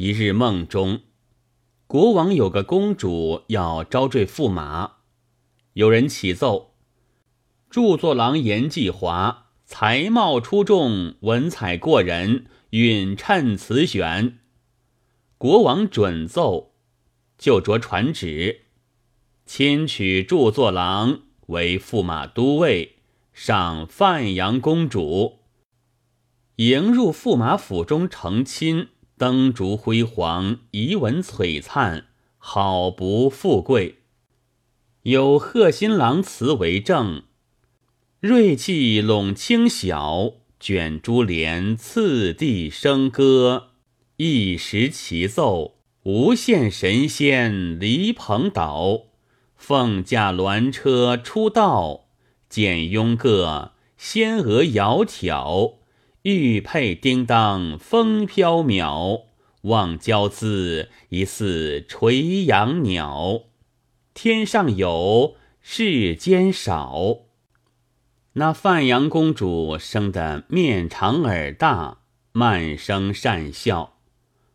[0.00, 1.00] 一日梦中，
[1.88, 4.98] 国王有个公主要招赘驸马，
[5.72, 6.76] 有人启奏：
[7.68, 14.38] 著作郎严继华才貌出众，文采过人，允趁此选。
[15.36, 16.74] 国王准奏，
[17.36, 18.66] 就着传旨，
[19.46, 22.98] 亲取著作郎为驸马都尉，
[23.32, 25.40] 上范阳公主，
[26.54, 28.90] 迎入驸马府中成亲。
[29.18, 32.04] 灯烛辉煌，仪文璀璨，
[32.38, 33.96] 好不富贵。
[35.02, 37.24] 有贺新郎词为证：
[38.20, 43.70] 瑞气拢清晓，卷珠帘，次第笙歌，
[44.18, 49.06] 一时齐奏，无限神仙离蓬岛。
[49.56, 52.06] 凤驾鸾车出道，
[52.48, 55.77] 简雍个仙娥窈窕。
[56.36, 59.22] 玉佩叮当风飘渺，
[59.62, 63.44] 望娇姿疑似垂杨鸟。
[64.12, 67.20] 天上有，世间少。
[68.34, 72.00] 那范阳公主生得面长耳大，
[72.32, 73.96] 慢声善笑，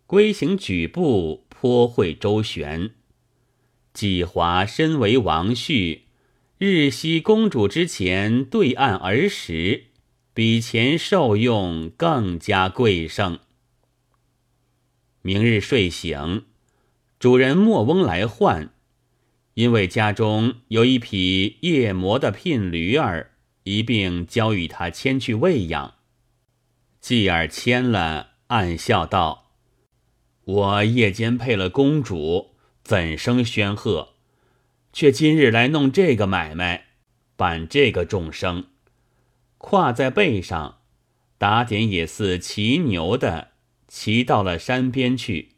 [0.06, 2.92] 归行举步颇会周旋。
[3.94, 6.02] 季华身为王婿，
[6.60, 9.86] 日夕公主之前对案儿时。
[10.34, 13.39] 比前受用更加贵盛。
[15.22, 16.45] 明日睡醒，
[17.20, 18.73] 主人莫翁来唤，
[19.53, 23.31] 因为家中有一匹夜磨的聘驴儿，
[23.64, 25.94] 一并交与他牵去喂养。
[27.00, 29.52] 继而牵了，暗笑道
[30.45, 34.16] ：“我夜间配了公主，怎生宣贺？
[34.92, 36.88] 却今日来弄这个买卖，
[37.36, 38.66] 办这个众生。”
[39.66, 40.80] 跨在背上，
[41.38, 43.52] 打点也似骑牛的，
[43.88, 45.53] 骑到了山边去。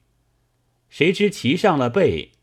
[0.89, 2.33] 谁知骑上了背，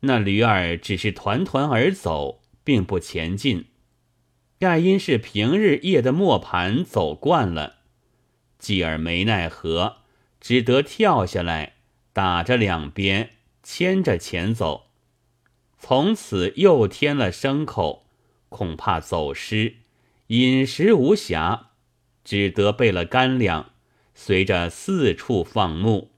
[0.00, 3.66] 那驴儿只是团团而走，并不前进。
[4.60, 7.78] 盖因是平日夜的磨盘走惯了，
[8.60, 9.96] 继而没奈何，
[10.40, 11.74] 只得跳下来，
[12.12, 13.30] 打着两边，
[13.64, 14.86] 牵着前走。
[15.80, 18.06] 从此又添了牲口，
[18.48, 19.78] 恐怕走失。
[20.28, 21.68] 饮食无暇，
[22.22, 23.70] 只得备了干粮，
[24.14, 26.10] 随着四处放牧。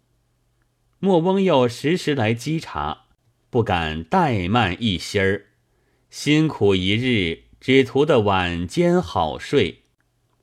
[0.99, 3.05] 莫翁又时时来稽查，
[3.51, 5.47] 不敢怠慢一心儿。
[6.11, 9.85] 辛苦一日，只图得晚间好睡。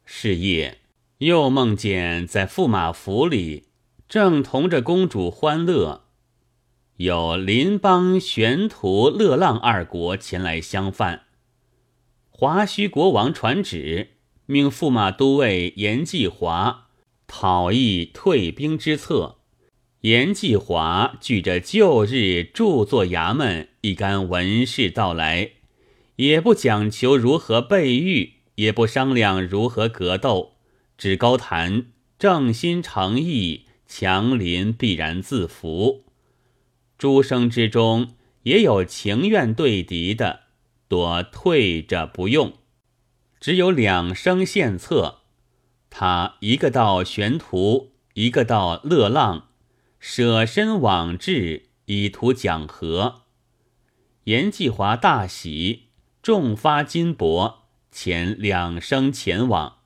[0.06, 0.80] 是夜，
[1.18, 3.66] 又梦见在驸马府里，
[4.08, 6.06] 正同着公主欢乐，
[6.96, 11.27] 有邻邦玄徒乐浪二国前来相犯。
[12.40, 14.10] 华胥国王传旨，
[14.46, 16.90] 命驸马都尉严继华
[17.26, 19.38] 讨议退兵之策。
[20.02, 25.54] 严继华据着旧日著作衙门一干文士到来，
[26.18, 30.58] 也不讲求如何备御，也不商量如何格斗，
[30.96, 31.88] 只高谈
[32.20, 36.04] 正心诚意，强邻必然自服。
[37.00, 38.10] 诸生之中
[38.44, 40.42] 也有情愿对敌的。
[40.88, 42.54] 多退着不用，
[43.40, 45.20] 只有两生献策。
[45.90, 49.50] 他一个到玄图，一个到乐浪，
[50.00, 53.24] 舍身往至，以图讲和。
[54.26, 55.88] 严继华大喜，
[56.22, 57.56] 重发金帛，
[57.94, 59.78] 遣两生前往。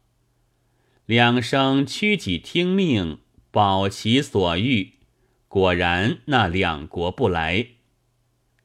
[1.06, 3.20] 两生屈己听命，
[3.52, 4.94] 保其所欲。
[5.48, 7.68] 果然，那两国不来。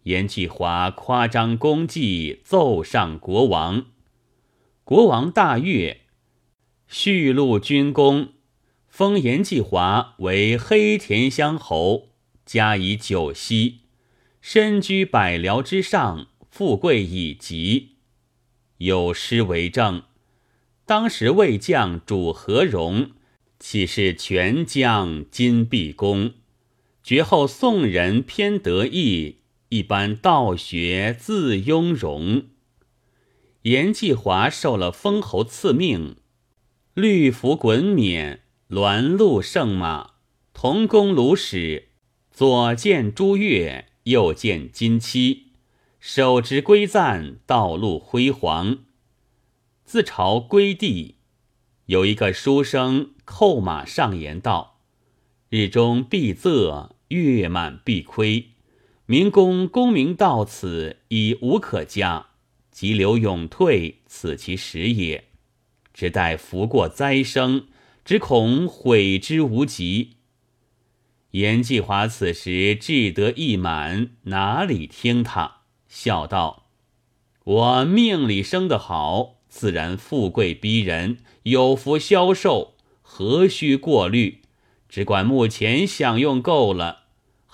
[0.06, 3.86] 严继华夸张功绩，奏上国王。
[4.84, 6.02] 国王大悦，
[6.86, 8.28] 续录军功，
[8.86, 12.10] 封严继华为黑田乡侯，
[12.44, 13.80] 加以九锡，
[14.40, 17.96] 身居百僚之上，富贵已极。
[18.76, 20.04] 有诗为证：
[20.84, 23.10] 当时魏将主何荣，
[23.58, 26.34] 岂是全将金毕公？
[27.02, 29.38] 绝后宋人偏得意。
[29.76, 32.46] 一般道学自雍容。
[33.62, 36.16] 严继华受了封侯赐命，
[36.94, 38.40] 律服衮冕，
[38.70, 40.12] 鸾鹿圣马，
[40.54, 41.88] 同宫卢使，
[42.30, 45.48] 左见朱月，右见金漆，
[46.00, 48.78] 手执归赞，道路辉煌。
[49.84, 51.16] 自朝归地，
[51.84, 54.78] 有一个书生叩马上言道
[55.50, 58.52] ：“日中必仄，月满必亏。”
[59.08, 62.26] 民公功名到此已无可加，
[62.72, 65.24] 急流勇退，此其时也。
[65.94, 67.68] 只待福过灾生，
[68.04, 70.16] 只恐悔之无及。
[71.30, 75.58] 严继华此时志得意满，哪里听他？
[75.86, 76.66] 笑道
[77.44, 84.42] ：“我命里生得好，自然富贵逼人，有福消受，何须过虑？
[84.88, 87.05] 只管目前享用够了，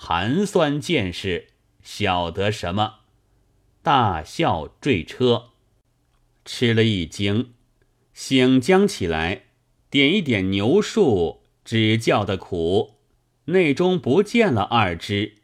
[0.05, 1.47] 寒酸见识，
[1.81, 2.95] 晓得什么？”
[3.81, 5.51] 大笑坠车，
[6.43, 7.53] 吃了一惊，
[8.13, 9.45] 醒将起来，
[9.89, 12.95] 点一点牛树，只叫的苦，
[13.45, 15.35] 内中不见了二只。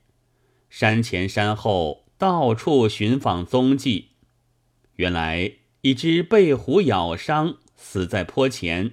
[0.69, 4.09] 山前山后到处寻访踪迹，
[4.97, 5.53] 原来
[5.83, 8.89] 一只被虎咬伤，死在坡前；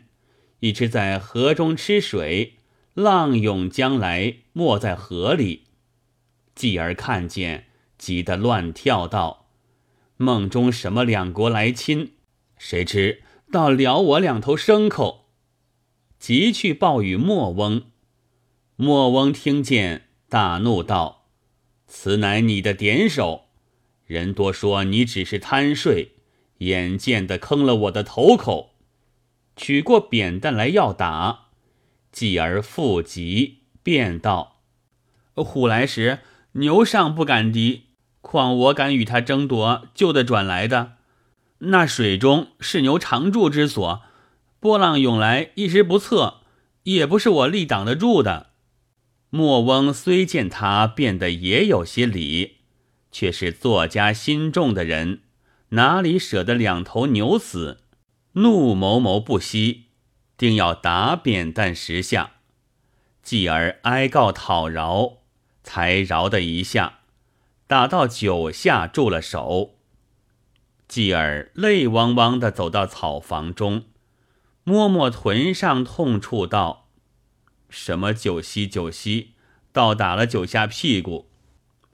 [0.60, 2.54] 一只在河中吃水，
[2.96, 5.64] 浪涌将来，没在河里。
[6.54, 7.66] 继而看见。
[7.98, 9.46] 急得乱跳道
[10.18, 12.12] ：“梦中什么两国来亲？
[12.58, 15.30] 谁知倒撩我两头牲口！”
[16.20, 17.84] 急去报与莫翁。
[18.76, 21.28] 莫翁听见，大怒道
[21.88, 23.46] ：“此乃你的点手！
[24.04, 26.12] 人多说你只是贪睡，
[26.58, 28.74] 眼见的坑了我的头口。”
[29.56, 31.45] 取过扁担来要打，
[32.16, 34.62] 继而复急，便道
[35.36, 36.20] ：“虎来时，
[36.52, 37.88] 牛尚不敢敌。”
[38.24, 40.92] 况我敢与他争夺旧的转来的，
[41.58, 44.00] 那水中是牛常住之所，
[44.58, 46.38] 波浪涌来一时不测，
[46.84, 48.46] 也不是我力挡得住的。
[49.28, 52.60] 莫翁虽见他变得也有些理，
[53.12, 55.20] 却是作家心重的人，
[55.68, 57.82] 哪里舍得两头牛死？
[58.32, 59.85] 怒某某不息，
[60.36, 62.32] 定要打扁担十下。
[63.22, 65.18] 继而哀告讨饶，
[65.62, 67.00] 才饶的一下。
[67.66, 69.74] 打到九下，住了手。
[70.86, 73.86] 继而泪汪汪的走到草房中，
[74.62, 76.86] 摸摸臀上痛处，道
[77.68, 79.32] ：“什么九息九息，
[79.72, 81.28] 倒打了九下屁股。”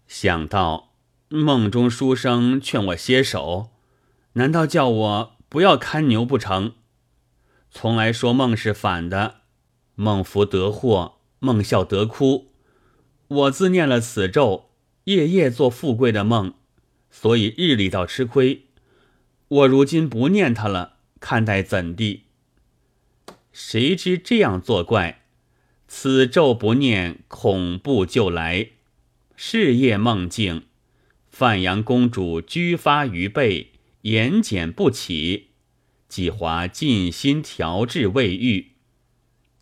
[0.06, 0.90] 想到
[1.30, 3.70] 梦中书生劝我歇手，
[4.34, 6.74] 难道叫我不要看牛不成？
[7.72, 9.40] 从来说梦是反的，
[9.94, 12.52] 梦福得祸，梦笑得哭。
[13.26, 14.68] 我自念了此咒。
[15.04, 16.54] 夜夜做富贵的梦，
[17.10, 18.66] 所以日里倒吃亏。
[19.48, 22.26] 我如今不念他了，看待怎地？
[23.52, 25.24] 谁知这样作怪，
[25.88, 28.68] 此咒不念，恐怖就来。
[29.34, 30.66] 是夜梦境，
[31.28, 33.72] 范阳公主居发于背，
[34.02, 35.48] 言简不起。
[36.12, 38.72] 季华尽心调治未愈，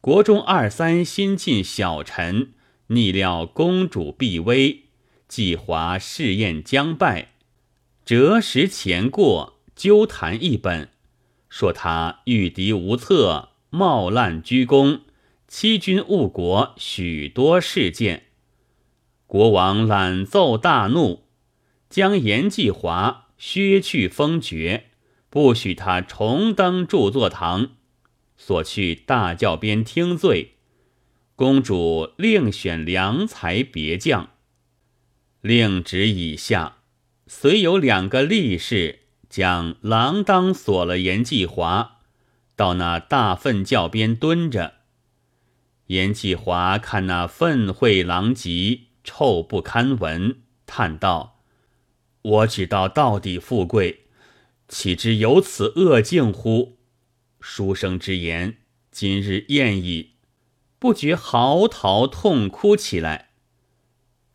[0.01, 2.55] 国中二三新晋小臣，
[2.89, 4.87] 逆料公主必危。
[5.29, 7.35] 季华试验将败，
[8.05, 10.89] 折时前过，纠谈一本，
[11.49, 15.03] 说他御敌无策，冒滥居功，
[15.47, 18.25] 欺君误国，许多事件。
[19.29, 21.27] 国王览奏大怒，
[21.89, 24.90] 将严继华削去封爵，
[25.31, 27.71] 不许他重登著作堂，
[28.37, 30.57] 所去大教鞭听罪。
[31.37, 34.31] 公主另选良才别将。
[35.41, 36.79] 令旨以下，
[37.27, 39.01] 虽有两个力士
[39.31, 42.01] 将锒铛锁了严继华，
[42.57, 44.75] 到那大粪窖边蹲着。
[45.87, 51.41] 严继华看那粪秽狼藉，臭不堪闻，叹道
[52.23, 54.00] ：“我只道到底富贵，
[54.71, 56.79] 岂知有此恶境乎？”
[57.43, 58.59] 书生之言，
[58.93, 60.13] 今日厌矣，
[60.79, 63.31] 不觉嚎啕痛哭起来。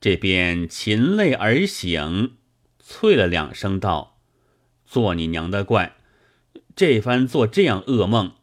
[0.02, 2.36] 这边噙泪而醒，
[2.84, 4.20] 啐了两声，道
[4.86, 5.96] ：“做你娘的怪！
[6.76, 8.34] 这番做这样噩梦。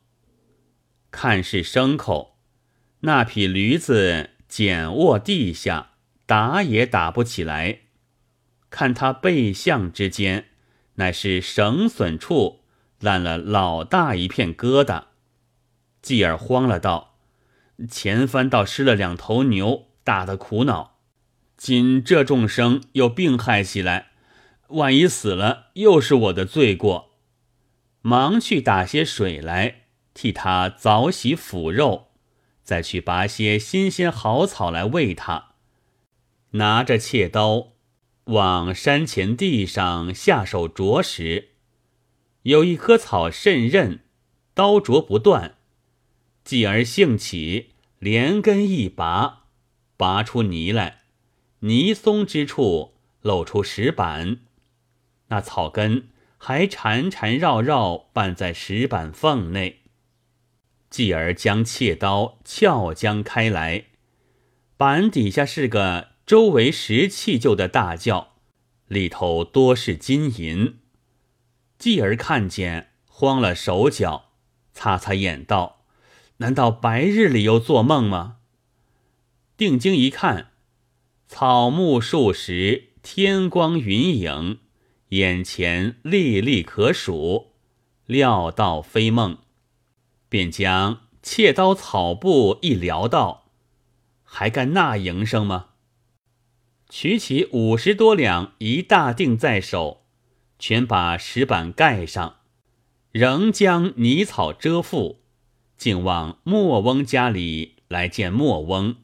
[1.11, 2.39] 看是牲口，
[3.01, 5.93] 那匹驴子简卧地下，
[6.25, 7.81] 打也打不起来。
[8.71, 10.51] 看他背向之间，
[10.95, 12.61] 乃是绳损处
[13.01, 15.05] 烂了老大一片疙瘩。
[16.01, 17.17] 继而慌了，道：
[17.89, 20.99] 前番倒失了两头牛，打得苦恼。”
[21.57, 24.09] 今这众生又病害起来，
[24.71, 27.13] 万一死了，又是我的罪过。
[28.01, 29.83] 忙去打些水来，
[30.13, 32.09] 替他早洗腐肉，
[32.65, 35.51] 再去拔些新鲜好草来喂他。
[36.53, 37.75] 拿着切刀，
[38.26, 41.50] 往山前地上下手啄时，
[42.43, 44.05] 有一棵草甚韧，
[44.55, 45.57] 刀啄不断。
[46.45, 49.47] 继而兴起，连根一拔，
[49.97, 51.02] 拔出泥来。
[51.61, 54.38] 泥松之处露出石板，
[55.29, 59.83] 那草根还缠缠绕绕绊在石板缝内。
[60.91, 63.87] 继而将切刀撬将开来，
[64.76, 68.35] 板底下是个周围石砌就的大轿，
[68.87, 70.79] 里头多是金银。
[71.79, 74.31] 继而看见，慌了手脚，
[74.73, 75.85] 擦擦眼道
[76.38, 78.37] ：“难道白日里又做梦吗？”
[79.59, 80.52] 定睛一看，
[81.26, 84.61] 草木数十，天光云影，
[85.09, 87.52] 眼前历历可数，
[88.07, 89.38] 料到非梦，
[90.29, 93.50] 便将切刀草布一撩道
[94.23, 95.71] ：“还干那营生吗？”
[96.95, 100.03] 取起五十多两一大锭在手，
[100.59, 102.41] 全把石板盖上，
[103.13, 105.17] 仍将泥草遮覆，
[105.79, 108.97] 竟往莫翁家里来见莫翁。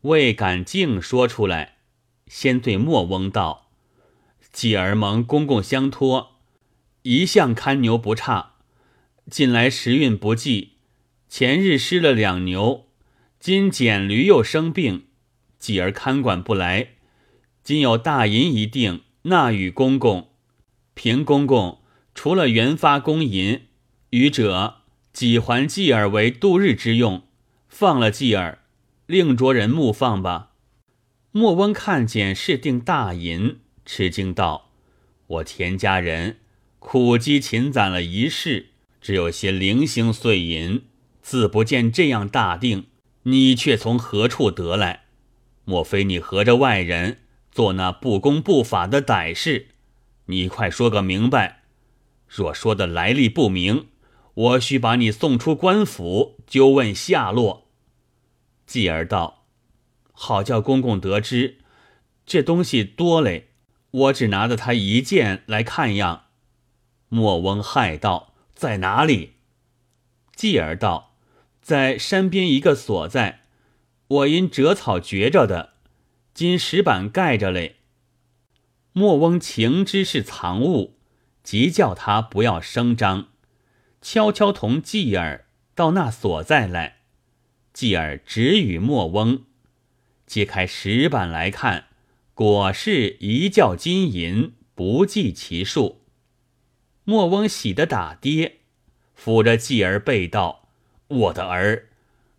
[0.00, 1.76] 未敢竟说出来，
[2.26, 3.70] 先对莫翁道
[4.52, 6.40] ：“继儿蒙公公相托，
[7.02, 8.54] 一向看牛不差。
[9.30, 10.72] 近来时运不济，
[11.28, 12.88] 前日失了两牛，
[13.38, 15.06] 今捡驴又生病，
[15.62, 16.88] 继儿看管不来。
[17.62, 20.30] 今有大银一锭，纳与公公。
[20.94, 21.78] 平公公
[22.16, 23.60] 除了原发公银，
[24.10, 24.78] 余者
[25.12, 27.22] 几还继儿为度日之用，
[27.68, 28.58] 放了继儿。”
[29.06, 30.50] 另着人目放吧。
[31.30, 34.72] 莫翁看见是定大银，吃惊道
[35.28, 36.38] ：“我田家人
[36.80, 40.82] 苦积勤攒了一世，只有些零星碎银，
[41.22, 42.86] 自不见这样大锭。
[43.24, 45.01] 你却从何处得来？
[45.64, 49.68] 莫非你和着外人做那不公不法的歹事？
[50.26, 51.62] 你快说个明白！
[52.28, 53.88] 若说的来历不明，
[54.34, 57.68] 我须把你送出官府，究问下落。”
[58.66, 59.44] 继而道
[60.12, 61.58] ：“好叫公公得知，
[62.24, 63.48] 这东西多嘞，
[63.90, 66.24] 我只拿着他一件来看样。”
[67.10, 69.34] 莫翁骇道：“在哪里？”
[70.34, 71.14] 继而道
[71.60, 73.41] ：“在山边一个所在，
[74.12, 75.74] 我因折草掘着的，
[76.34, 77.76] 今石板盖着嘞。”
[78.92, 80.98] 莫翁情知是藏物，
[81.42, 83.28] 即叫他不要声张，
[84.02, 86.98] 悄悄同继儿到那所在来。
[87.72, 89.44] 继儿指与莫翁，
[90.26, 91.86] 揭开石板来看，
[92.34, 96.02] 果是一窖金银，不计其数。
[97.04, 98.58] 莫翁喜得打跌，
[99.18, 100.68] 抚着继儿背道
[101.08, 101.88] ：“我的儿，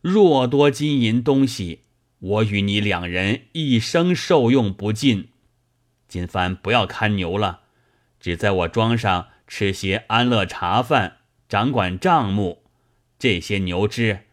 [0.04, 1.84] 若多金银东西，
[2.20, 5.30] 我与你两人一生受用不尽。
[6.10, 7.62] 今番不要看牛了，
[8.20, 12.64] 只在我庄上吃些安乐茶饭，掌管账目。
[13.18, 14.26] 这些牛只。”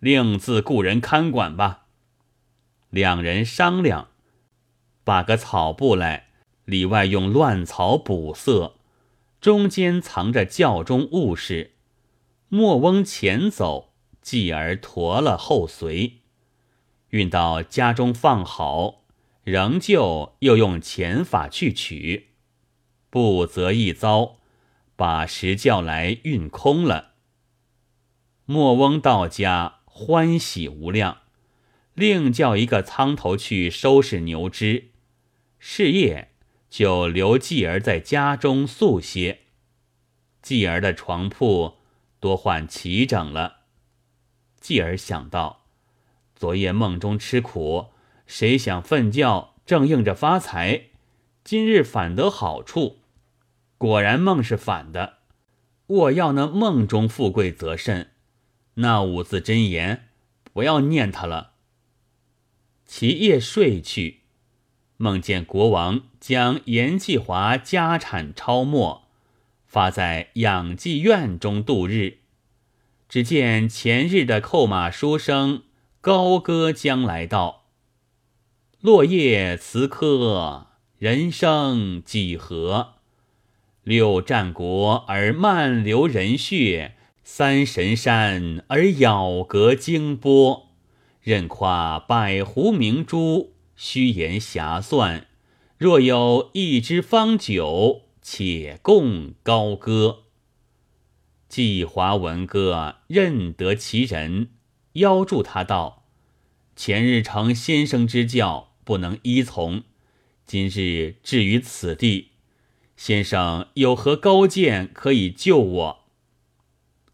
[0.00, 1.88] 另自雇人看管吧。
[2.88, 4.08] 两人商量，
[5.04, 6.28] 把个草布来，
[6.64, 8.76] 里外用乱草补色，
[9.42, 11.72] 中间藏着教中物事。
[12.48, 13.87] 莫翁前走，
[14.28, 16.18] 继而驮了后随，
[17.08, 19.04] 运到家中放好，
[19.42, 22.28] 仍旧又用钱法去取，
[23.08, 24.36] 不则一遭，
[24.96, 27.12] 把石叫来运空了。
[28.44, 29.76] 莫翁到家。
[29.90, 31.22] 欢喜无量，
[31.94, 34.90] 另叫一个仓头去收拾牛只。
[35.58, 36.30] 是夜
[36.70, 39.40] 就留继儿在家中宿歇。
[40.40, 41.78] 继儿的床铺
[42.20, 43.57] 多换齐整了。
[44.60, 45.64] 继而想到，
[46.34, 47.86] 昨夜梦中吃苦，
[48.26, 50.84] 谁想瞓觉正应着发财，
[51.44, 52.98] 今日反得好处。
[53.76, 55.18] 果然梦是反的。
[55.86, 58.10] 我要那梦中富贵则甚。
[58.74, 60.08] 那五字真言，
[60.52, 61.52] 不要念他了。
[62.84, 64.20] 其夜睡去，
[64.98, 69.04] 梦见国王将严继华家产抄没，
[69.66, 72.18] 发在养济院中度日。
[73.08, 75.62] 只见前日的扣马书生
[76.00, 77.64] 高歌将来到
[78.80, 80.66] ：“落叶辞客，
[80.98, 82.94] 人生几何？
[83.82, 86.94] 六战国而漫流人血。”
[87.30, 90.70] 三神山而杳隔荆波，
[91.20, 95.26] 任夸百湖明珠，虚言遐算。
[95.76, 100.20] 若有一支方酒，且共高歌。
[101.48, 104.50] 季华闻歌，认得其人，
[104.92, 106.04] 邀住他道
[106.76, 109.82] ：“前日承先生之教，不能依从，
[110.44, 112.32] 今日至于此地，
[112.98, 115.98] 先生有何高见可以救我？”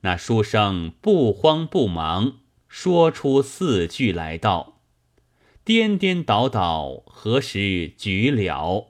[0.03, 4.81] 那书生不慌不忙，说出四句来道
[5.65, 8.89] ：“颠颠倒倒，何时举了？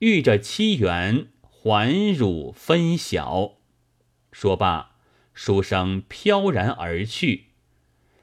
[0.00, 3.54] 遇着七元，还汝分晓。”
[4.32, 4.96] 说罢，
[5.32, 7.50] 书生飘然而去。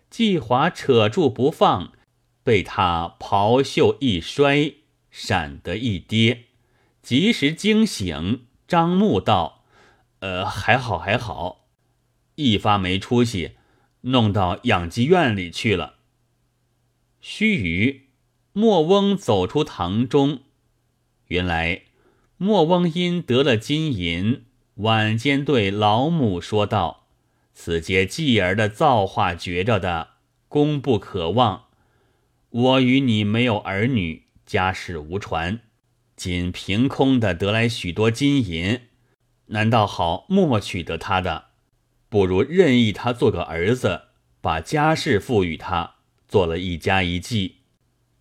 [0.10, 1.94] 季华扯住不放，
[2.44, 4.74] 被他袍袖一摔，
[5.12, 6.46] 闪得一跌，
[7.04, 9.64] 及时惊醒，张目道
[10.20, 11.68] ：“呃，还好还好，
[12.36, 13.52] 一发没出息，
[14.02, 15.96] 弄到养鸡院里去了。”
[17.22, 18.02] 须臾，
[18.54, 20.42] 莫翁走出堂中，
[21.28, 21.84] 原来
[22.38, 24.46] 莫翁因得了金银，
[24.80, 27.08] 晚间对老母说道
[27.54, 30.12] ：“此皆继儿的造化觉着的，
[30.48, 31.66] 功不可忘。
[32.50, 35.60] 我与你没有儿女，家世无传，
[36.16, 38.82] 仅凭空的得来许多金银，
[39.48, 41.48] 难道好默默取得他的？
[42.08, 44.04] 不如任意他做个儿子，
[44.40, 45.96] 把家世赋予他。”
[46.30, 47.56] 做了一家一计，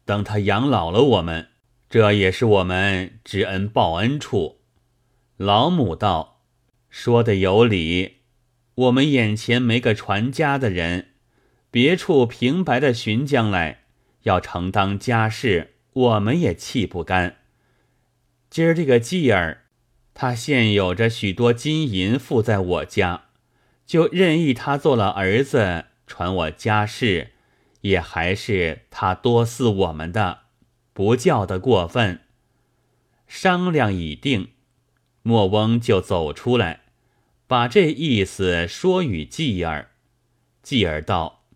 [0.06, 1.48] 等他养老了，我们
[1.90, 4.62] 这也是我们知恩报恩处。
[5.36, 6.37] 老母道
[7.00, 8.16] ：“说的有理，
[8.74, 11.10] 我们眼前没个传家的人，
[11.70, 13.84] 别处平白的寻将来，
[14.24, 17.36] 要承当家事，我们也气不干。
[18.50, 19.66] 今儿这个继儿，
[20.12, 23.26] 他现有着许多金银附在我家，
[23.86, 27.30] 就任意他做了儿子，传我家事。”
[27.82, 30.40] 也还是他多似我们的，
[30.92, 32.22] 不叫的过分。
[33.28, 34.48] 商量已定，
[35.22, 36.80] 莫翁就走出来，
[37.48, 39.90] 把这意思说与继儿。
[40.62, 41.46] 继儿道：“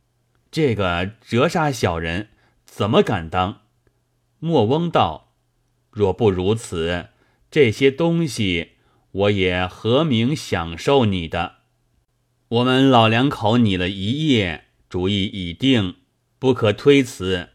[0.50, 2.30] 这个折杀小人，
[2.64, 3.60] 怎么敢当？”
[4.40, 5.34] 莫翁道
[5.92, 7.10] ：“若不如此，
[7.48, 8.72] 这些东西
[9.12, 11.58] 我也何名享受你的？
[12.48, 15.94] 我们老两口拟了一夜，主意已定。”
[16.42, 17.50] 不可推辞，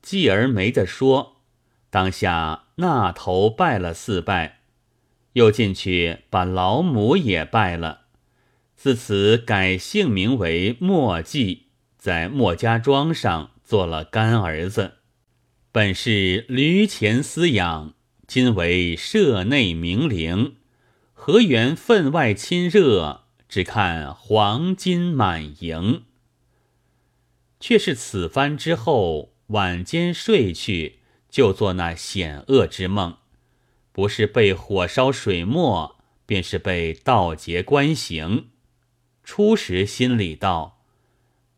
[0.00, 1.42] 继儿没得说，
[1.90, 4.61] 当下那头拜了四拜，
[5.34, 8.02] 又进去把老母也拜了。
[8.74, 14.94] 自此改姓名为莫继，在莫家庄上做了干儿子。
[15.70, 17.94] 本是驴前饲养，
[18.26, 20.56] 今为舍内名伶，
[21.12, 23.20] 何缘分外亲热？
[23.48, 26.04] 只看黄金满盈。
[27.60, 33.18] 却是此番之后，晚间睡去，就做那险恶之梦，
[33.92, 38.48] 不是被火烧水没，便是被盗劫官刑。
[39.22, 40.82] 初时心里道：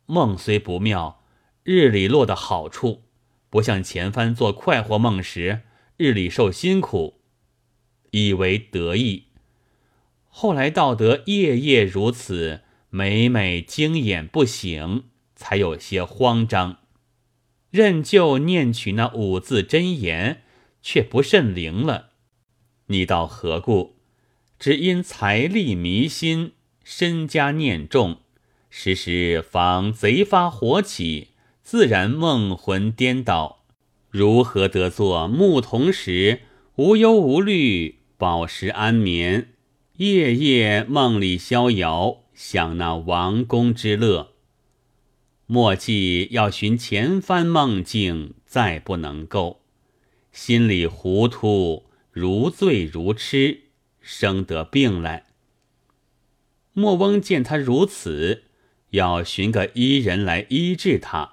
[0.07, 1.23] 梦虽不妙，
[1.63, 3.05] 日里落的好处，
[3.49, 5.63] 不像前番做快活梦时，
[5.97, 7.21] 日里受辛苦，
[8.11, 9.29] 以为得意。
[10.29, 15.05] 后来道得夜夜如此，每每惊眼不醒。
[15.37, 16.79] 才有些慌张，
[17.71, 20.45] 任就念取那五字真言，
[20.81, 22.13] 却不甚灵了。
[22.87, 23.95] 你道何故？
[24.59, 28.19] 只因财力迷心，身家念重，
[28.69, 31.29] 时时防贼发火起，
[31.63, 33.65] 自然梦魂颠倒。
[34.11, 36.43] 如何得做牧童时，
[36.77, 39.49] 无忧无虑，饱食安眠，
[39.97, 44.33] 夜夜梦里逍遥，享那王宫之乐？
[45.47, 49.63] 莫记要寻前番梦境，再不能够，
[50.33, 53.65] 心里糊涂，如醉如痴，
[54.01, 55.25] 生得病来。
[56.73, 58.45] 莫翁见他如此，
[58.91, 61.33] 要寻个医人来医治他。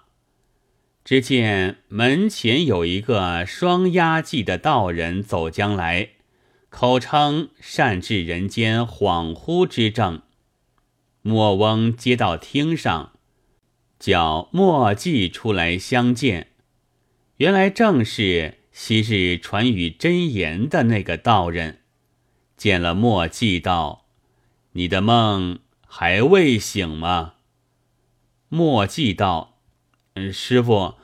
[1.06, 6.14] 只见门前有一个双押记的道人走将来，
[6.70, 10.24] 口称善治人间恍惚之症。
[11.22, 13.12] 莫翁接到厅上。
[14.00, 16.48] 叫墨迹出来相见，
[17.38, 21.80] 原来正是昔日传语真言的那个道人。
[22.56, 24.06] 见了墨迹，道
[24.74, 27.34] ：“你的梦还未醒吗？”
[28.50, 29.58] 墨迹道
[30.16, 30.96] ：“嗯，师傅，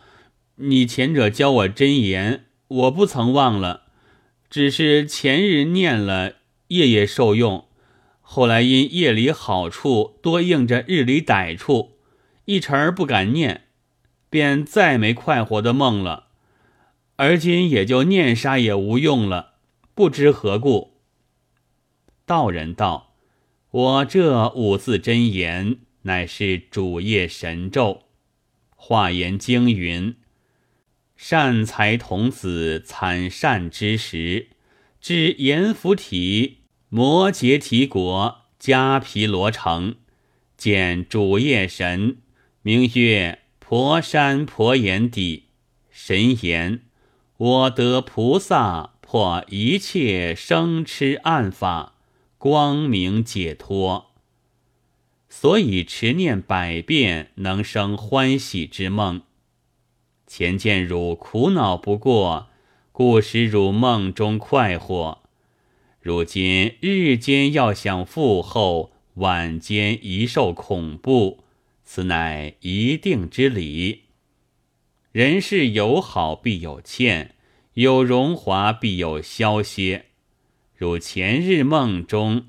[0.56, 3.84] 你前者教我真言，我不曾忘了，
[4.50, 6.36] 只是前日念了，
[6.68, 7.68] 夜夜受用，
[8.22, 11.94] 后来因夜里好处多应着日里歹处。”
[12.46, 13.66] 一成儿不敢念，
[14.30, 16.27] 便再没快活的梦了。
[17.18, 19.56] 而今也就念杀也无用了，
[19.94, 20.94] 不知何故。
[22.26, 23.16] 道人道
[23.72, 28.04] ：“我这五字真言，乃是主业神咒。
[28.76, 30.16] 化言经云：
[31.16, 34.50] 善财童子惨善之时，
[35.02, 36.58] 至阎浮提
[36.90, 39.96] 摩羯提国迦毗罗城，
[40.56, 42.18] 见主业神。”
[42.62, 45.46] 名曰婆山婆眼底，
[45.90, 46.82] 神言：
[47.38, 51.94] 我得菩萨破一切生痴暗法，
[52.40, 54.08] 光明解脱。
[55.30, 59.22] 所以持念百遍，能生欢喜之梦。
[60.26, 62.48] 前见汝苦恼不过，
[62.92, 65.20] 故使汝梦中快活。
[66.02, 71.44] 如今日间要想复后，晚间一受恐怖，
[71.84, 74.06] 此乃一定之理。
[75.18, 77.34] 人世有好必有欠，
[77.74, 80.06] 有荣华必有消歇。
[80.76, 82.46] 如前日梦中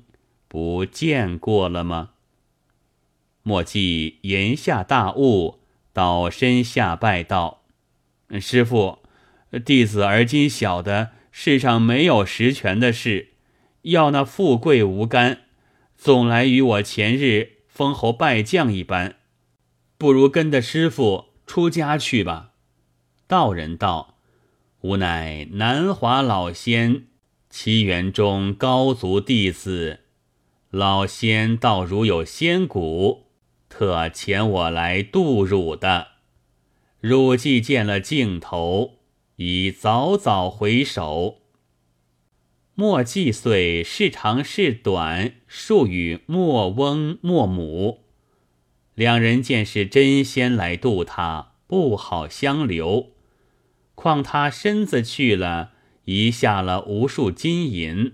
[0.47, 2.11] 不见过了吗？
[3.41, 5.61] 莫记言下大悟，
[5.93, 7.63] 倒身下拜道。
[8.39, 8.99] 师傅，
[9.65, 13.29] 弟子而今晓得世上没有实权的事，
[13.81, 15.39] 要那富贵无干，
[15.97, 19.15] 总来与我前日封侯拜将一般，
[19.97, 22.48] 不如跟着师傅出家去吧。
[23.29, 24.15] 道人道
[24.81, 27.05] ：“吾乃南华老仙
[27.47, 29.99] 七元中高足弟子，
[30.71, 33.27] 老仙道如有仙骨，
[33.69, 36.07] 特遣我来渡汝的。”
[36.99, 38.95] 汝既见了镜头，
[39.35, 41.43] 已早早回首。
[42.73, 48.05] 莫季岁是长是短，数与莫翁莫母
[48.95, 53.11] 两人见是真仙来渡他，不好相留。
[53.99, 55.73] 况他身子去了，
[56.05, 58.13] 遗下了无数金银，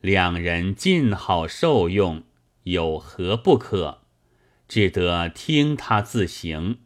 [0.00, 2.22] 两人尽好受用，
[2.62, 4.02] 有何不可？
[4.68, 6.78] 只得听他自行。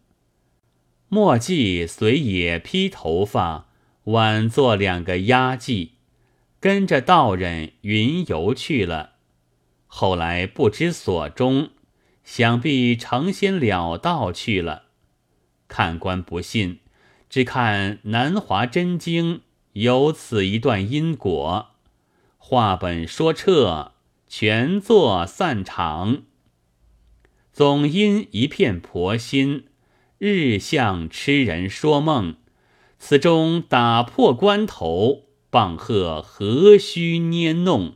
[1.09, 3.69] 墨迹随也披头发，
[4.05, 5.91] 挽做两个丫髻，
[6.59, 9.17] 跟着道人云游去了。
[9.87, 11.69] 后来不知所终，
[12.25, 14.85] 想必成仙了道去了。
[15.69, 16.79] 看官不信，
[17.33, 19.37] 只看《南华真经》
[19.73, 21.71] 有此一段因果，
[22.37, 23.93] 话本说彻，
[24.29, 26.25] 全作散场。
[27.51, 29.65] 总因一片婆心。
[30.19, 32.37] 日向痴人说梦，
[32.99, 37.95] 此中打破关头，棒喝何须捏弄？